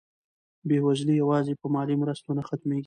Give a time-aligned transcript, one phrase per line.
[0.67, 2.79] بېوزلي یوازې په مالي مرستو نه ختمېږي.